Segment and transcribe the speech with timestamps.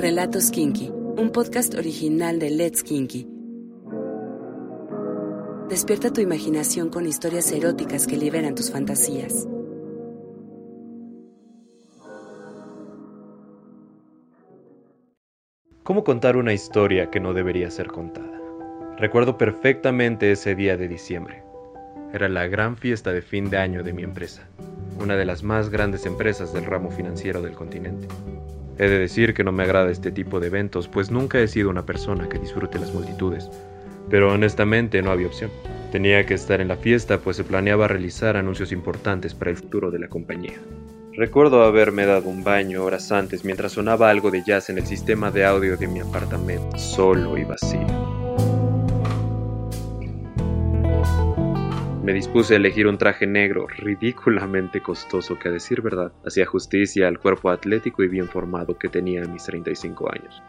[0.00, 3.26] Relatos Kinky, un podcast original de Let's Kinky.
[5.68, 9.48] Despierta tu imaginación con historias eróticas que liberan tus fantasías.
[15.82, 18.40] ¿Cómo contar una historia que no debería ser contada?
[18.98, 21.42] Recuerdo perfectamente ese día de diciembre.
[22.12, 24.48] Era la gran fiesta de fin de año de mi empresa,
[25.00, 28.08] una de las más grandes empresas del ramo financiero del continente.
[28.78, 31.70] He de decir que no me agrada este tipo de eventos, pues nunca he sido
[31.70, 33.50] una persona que disfrute las multitudes,
[34.08, 35.50] pero honestamente no había opción.
[35.90, 39.90] Tenía que estar en la fiesta, pues se planeaba realizar anuncios importantes para el futuro
[39.90, 40.54] de la compañía.
[41.18, 45.32] Recuerdo haberme dado un baño horas antes mientras sonaba algo de jazz en el sistema
[45.32, 48.17] de audio de mi apartamento, solo y vacío.
[52.08, 57.06] Me dispuse a elegir un traje negro ridículamente costoso que a decir verdad hacía justicia
[57.06, 60.42] al cuerpo atlético y bien formado que tenía a mis 35 años,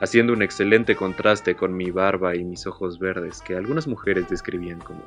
[0.00, 4.80] haciendo un excelente contraste con mi barba y mis ojos verdes que algunas mujeres describían
[4.80, 5.02] como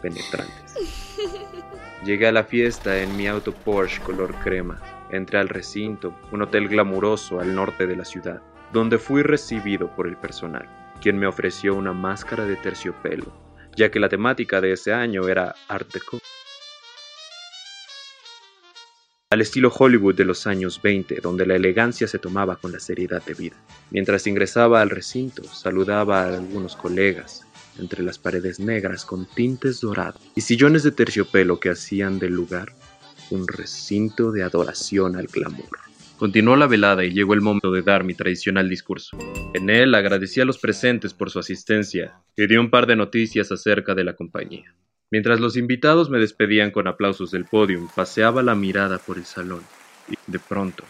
[0.00, 0.74] penetrantes.
[2.06, 4.80] Llegué a la fiesta en mi auto Porsche color crema.
[5.10, 8.40] Entré al recinto, un hotel glamuroso al norte de la ciudad,
[8.72, 10.66] donde fui recibido por el personal,
[11.02, 13.47] quien me ofreció una máscara de terciopelo,
[13.78, 16.20] ya que la temática de ese año era Art Deco.
[19.30, 23.22] Al estilo Hollywood de los años 20, donde la elegancia se tomaba con la seriedad
[23.24, 23.56] de vida.
[23.90, 27.46] Mientras ingresaba al recinto, saludaba a algunos colegas,
[27.78, 32.74] entre las paredes negras con tintes dorados y sillones de terciopelo que hacían del lugar
[33.30, 35.87] un recinto de adoración al glamour.
[36.18, 39.16] Continuó la velada y llegó el momento de dar mi tradicional discurso.
[39.54, 43.52] En él agradecí a los presentes por su asistencia y di un par de noticias
[43.52, 44.74] acerca de la compañía.
[45.12, 49.62] Mientras los invitados me despedían con aplausos del podium, paseaba la mirada por el salón
[50.10, 50.82] y, de pronto,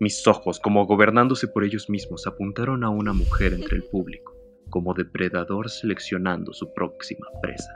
[0.00, 4.34] mis ojos, como gobernándose por ellos mismos, apuntaron a una mujer entre el público
[4.70, 7.70] como depredador seleccionando su próxima presa.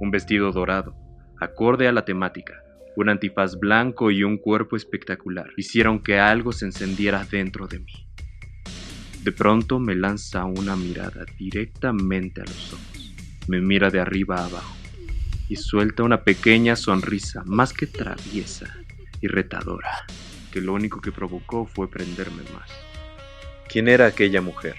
[0.00, 0.94] Un vestido dorado,
[1.40, 2.62] acorde a la temática,
[2.96, 7.92] un antifaz blanco y un cuerpo espectacular hicieron que algo se encendiera dentro de mí.
[9.22, 13.12] De pronto me lanza una mirada directamente a los ojos.
[13.48, 14.76] Me mira de arriba a abajo
[15.48, 18.74] y suelta una pequeña sonrisa más que traviesa
[19.20, 20.06] y retadora,
[20.50, 22.70] que lo único que provocó fue prenderme más.
[23.68, 24.76] ¿Quién era aquella mujer?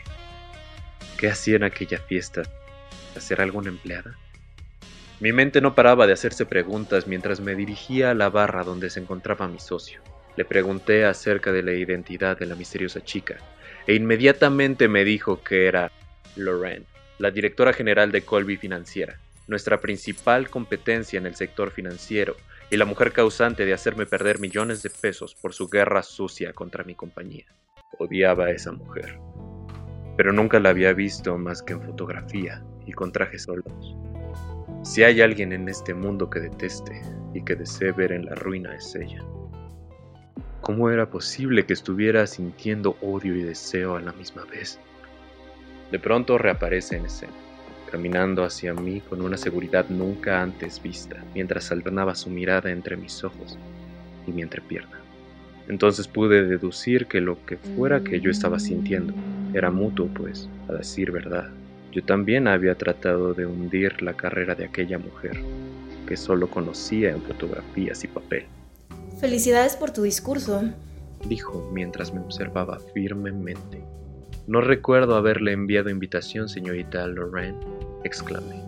[1.17, 2.44] ¿Qué hacía en aquella fiesta?
[3.16, 4.17] ¿Hacer alguna empleada?
[5.19, 9.00] Mi mente no paraba de hacerse preguntas mientras me dirigía a la barra donde se
[9.00, 10.01] encontraba mi socio.
[10.35, 13.38] Le pregunté acerca de la identidad de la misteriosa chica,
[13.88, 15.91] e inmediatamente me dijo que era
[16.35, 16.85] Lorraine,
[17.17, 22.35] la directora general de Colby Financiera, nuestra principal competencia en el sector financiero
[22.69, 26.84] y la mujer causante de hacerme perder millones de pesos por su guerra sucia contra
[26.84, 27.45] mi compañía.
[27.97, 29.17] Odiaba a esa mujer
[30.17, 33.95] pero nunca la había visto más que en fotografía y con trajes solos.
[34.84, 37.02] Si hay alguien en este mundo que deteste
[37.34, 39.22] y que desee ver en la ruina es ella.
[40.62, 44.80] ¿Cómo era posible que estuviera sintiendo odio y deseo a la misma vez?
[45.92, 47.34] De pronto reaparece en escena,
[47.92, 53.24] caminando hacia mí con una seguridad nunca antes vista, mientras alternaba su mirada entre mis
[53.24, 53.58] ojos
[54.26, 55.00] y mi entrepierna.
[55.68, 59.14] Entonces pude deducir que lo que fuera que yo estaba sintiendo
[59.54, 61.50] era mutuo, pues, a decir verdad.
[61.97, 65.35] Yo también había tratado de hundir la carrera de aquella mujer,
[66.08, 68.46] que solo conocía en fotografías y papel.
[69.19, 70.62] Felicidades por tu discurso,
[71.28, 73.84] dijo mientras me observaba firmemente.
[74.46, 77.58] No recuerdo haberle enviado invitación, señorita Lorraine,
[78.03, 78.64] exclamé.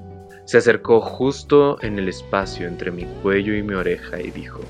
[0.46, 4.62] Se acercó justo en el espacio entre mi cuello y mi oreja y dijo,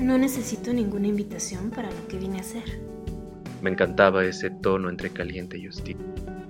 [0.00, 2.64] No necesito ninguna invitación para lo que vine a hacer.
[3.62, 5.96] Me encantaba ese tono entre caliente y hostil,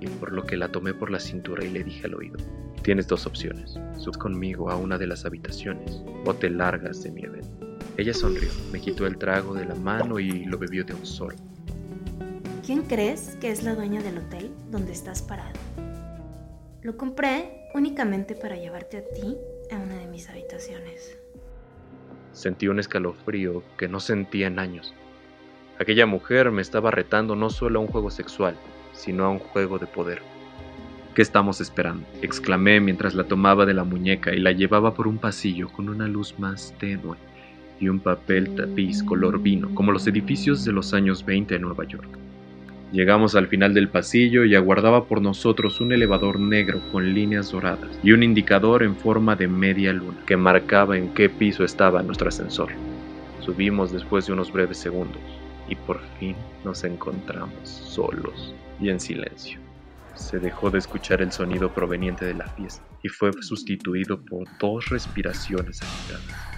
[0.05, 2.37] y por lo que la tomé por la cintura y le dije al oído,
[2.83, 7.23] tienes dos opciones, sub conmigo a una de las habitaciones o te largas de mi
[7.23, 7.67] evento.
[7.97, 11.43] Ella sonrió, me quitó el trago de la mano y lo bebió de un sorbo.
[12.65, 15.53] ¿Quién crees que es la dueña del hotel donde estás parado?
[16.81, 19.37] Lo compré únicamente para llevarte a ti
[19.71, 21.17] a una de mis habitaciones.
[22.31, 24.93] Sentí un escalofrío que no sentía en años.
[25.79, 28.55] Aquella mujer me estaba retando no solo a un juego sexual,
[28.95, 30.21] sino a un juego de poder.
[31.13, 32.05] ¿Qué estamos esperando?
[32.21, 36.07] exclamé mientras la tomaba de la muñeca y la llevaba por un pasillo con una
[36.07, 37.17] luz más tenue
[37.79, 41.85] y un papel tapiz color vino, como los edificios de los años 20 en Nueva
[41.85, 42.07] York.
[42.91, 47.99] Llegamos al final del pasillo y aguardaba por nosotros un elevador negro con líneas doradas
[48.03, 52.29] y un indicador en forma de media luna que marcaba en qué piso estaba nuestro
[52.29, 52.69] ascensor.
[53.41, 55.21] Subimos después de unos breves segundos.
[55.67, 59.59] Y por fin nos encontramos solos y en silencio.
[60.13, 64.89] Se dejó de escuchar el sonido proveniente de la fiesta y fue sustituido por dos
[64.89, 66.55] respiraciones agitadas.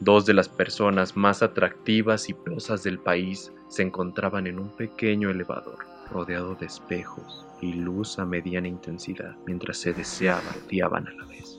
[0.00, 5.28] Dos de las personas más atractivas y posas del país se encontraban en un pequeño
[5.28, 5.78] elevador
[6.10, 11.58] rodeado de espejos y luz a mediana intensidad mientras se deseaban y a la vez.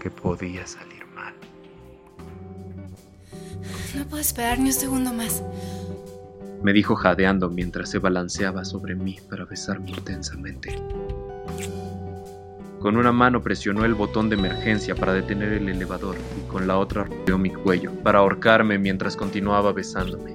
[0.00, 0.91] ¿Qué podía salir
[3.94, 5.42] No puedo esperar ni un segundo más.
[6.62, 10.80] Me dijo jadeando mientras se balanceaba sobre mí para besarme intensamente.
[12.78, 16.78] Con una mano presionó el botón de emergencia para detener el elevador y con la
[16.78, 20.34] otra rodeó mi cuello para ahorcarme mientras continuaba besándome.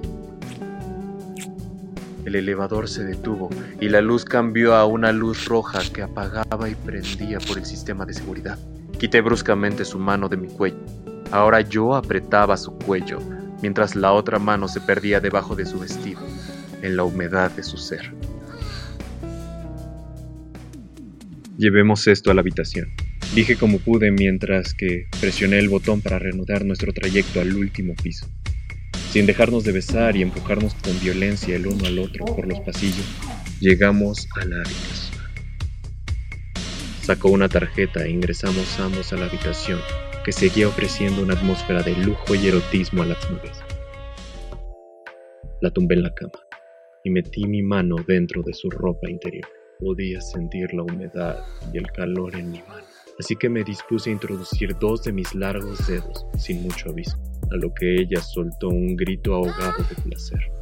[2.25, 3.49] El elevador se detuvo
[3.81, 8.05] y la luz cambió a una luz roja que apagaba y prendía por el sistema
[8.05, 8.59] de seguridad.
[8.99, 10.77] Quité bruscamente su mano de mi cuello.
[11.31, 13.19] Ahora yo apretaba su cuello
[13.61, 16.21] mientras la otra mano se perdía debajo de su vestido,
[16.81, 18.13] en la humedad de su ser.
[21.57, 22.89] Llevemos esto a la habitación.
[23.33, 28.27] Dije como pude mientras que presioné el botón para reanudar nuestro trayecto al último piso.
[29.11, 33.05] Sin dejarnos de besar y empujarnos con violencia el uno al otro por los pasillos,
[33.59, 35.17] llegamos a la habitación.
[37.01, 39.79] Sacó una tarjeta e ingresamos ambos a la habitación,
[40.27, 43.63] que seguía ofreciendo una atmósfera de lujo y erotismo a las nubes.
[45.61, 46.37] La tumbé en la cama
[47.05, 49.47] y metí mi mano dentro de su ropa interior.
[49.79, 51.39] Podía sentir la humedad
[51.71, 52.85] y el calor en mi mano,
[53.17, 57.17] así que me dispuse a introducir dos de mis largos dedos sin mucho aviso,
[57.49, 60.56] a lo que ella soltó un grito ahogado de placer.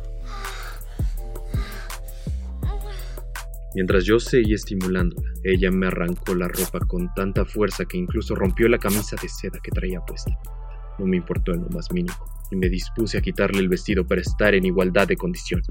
[3.75, 8.67] Mientras yo seguía estimulándola, ella me arrancó la ropa con tanta fuerza que incluso rompió
[8.69, 10.31] la camisa de seda que traía puesta.
[10.97, 12.15] No me importó en lo más mínimo,
[12.51, 15.67] y me dispuse a quitarle el vestido para estar en igualdad de condiciones.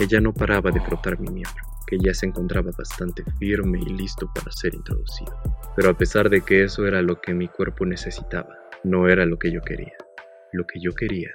[0.00, 4.30] Ella no paraba de frotar mi miembro que ya se encontraba bastante firme y listo
[4.32, 5.36] para ser introducido.
[5.76, 9.38] Pero a pesar de que eso era lo que mi cuerpo necesitaba, no era lo
[9.38, 9.94] que yo quería.
[10.52, 11.30] Lo que yo quería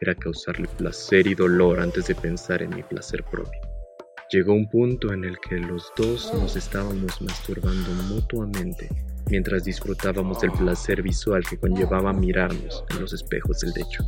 [0.00, 3.67] era causarle placer y dolor antes de pensar en mi placer propio.
[4.30, 8.86] Llegó un punto en el que los dos nos estábamos masturbando mutuamente
[9.30, 14.04] mientras disfrutábamos del placer visual que conllevaba mirarnos en los espejos del techo.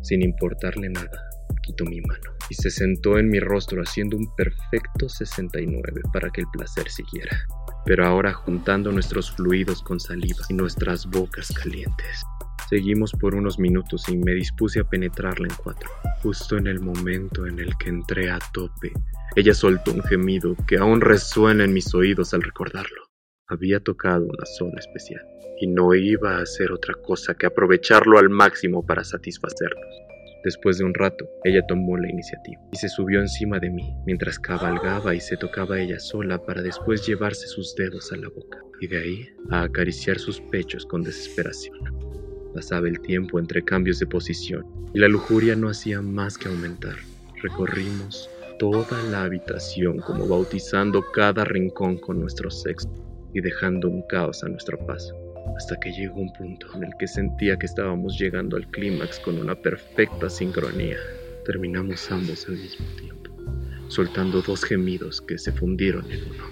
[0.00, 1.28] Sin importarle nada,
[1.60, 6.42] quitó mi mano y se sentó en mi rostro haciendo un perfecto 69 para que
[6.42, 7.44] el placer siguiera,
[7.84, 12.24] pero ahora juntando nuestros fluidos con saliva y nuestras bocas calientes.
[12.72, 15.90] Seguimos por unos minutos y me dispuse a penetrarla en cuatro.
[16.22, 18.94] Justo en el momento en el que entré a tope,
[19.36, 23.10] ella soltó un gemido que aún resuena en mis oídos al recordarlo.
[23.46, 25.20] Había tocado una zona especial
[25.60, 29.84] y no iba a hacer otra cosa que aprovecharlo al máximo para satisfacernos.
[30.42, 34.38] Después de un rato, ella tomó la iniciativa y se subió encima de mí mientras
[34.38, 38.86] cabalgaba y se tocaba ella sola para después llevarse sus dedos a la boca y
[38.86, 41.91] de ahí a acariciar sus pechos con desesperación.
[42.54, 44.64] Pasaba el tiempo entre cambios de posición
[44.94, 46.96] y la lujuria no hacía más que aumentar.
[47.42, 48.28] Recorrimos
[48.58, 52.88] toda la habitación como bautizando cada rincón con nuestro sexo
[53.34, 55.16] y dejando un caos a nuestro paso
[55.56, 59.38] hasta que llegó un punto en el que sentía que estábamos llegando al clímax con
[59.38, 60.96] una perfecta sincronía.
[61.44, 63.30] Terminamos ambos al mismo tiempo,
[63.88, 66.44] soltando dos gemidos que se fundieron en uno.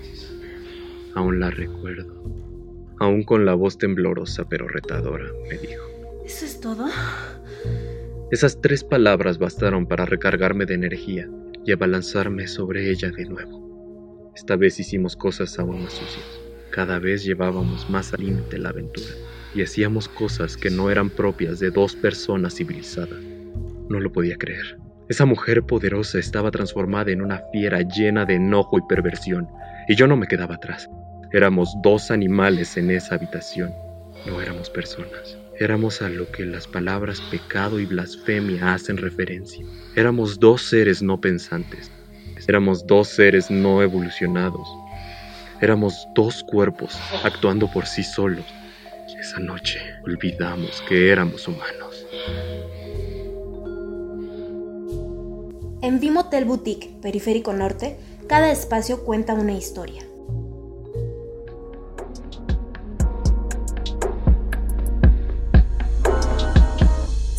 [1.15, 2.25] Aún la recuerdo,
[2.99, 5.90] aún con la voz temblorosa pero retadora, me dijo.
[6.31, 6.87] ¿Eso es todo?
[8.31, 11.29] Esas tres palabras bastaron para recargarme de energía
[11.67, 14.31] y abalanzarme sobre ella de nuevo.
[14.37, 16.25] Esta vez hicimos cosas aún más sucias.
[16.71, 19.09] Cada vez llevábamos más al límite la aventura
[19.57, 23.19] y hacíamos cosas que no eran propias de dos personas civilizadas.
[23.89, 24.79] No lo podía creer.
[25.09, 29.49] Esa mujer poderosa estaba transformada en una fiera llena de enojo y perversión,
[29.89, 30.89] y yo no me quedaba atrás.
[31.33, 33.73] Éramos dos animales en esa habitación.
[34.27, 35.37] No éramos personas.
[35.61, 39.63] Éramos a lo que las palabras pecado y blasfemia hacen referencia.
[39.95, 41.91] Éramos dos seres no pensantes.
[42.49, 44.67] Éramos dos seres no evolucionados.
[45.61, 48.47] Éramos dos cuerpos actuando por sí solos.
[49.21, 52.07] Esa noche olvidamos que éramos humanos.
[55.83, 60.10] En Vimotel Boutique, Periférico Norte, cada espacio cuenta una historia.